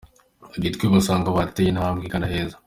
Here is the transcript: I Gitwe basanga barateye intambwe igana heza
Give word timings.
I 0.55 0.57
Gitwe 0.63 0.85
basanga 0.93 1.35
barateye 1.35 1.69
intambwe 1.69 2.03
igana 2.05 2.27
heza 2.33 2.55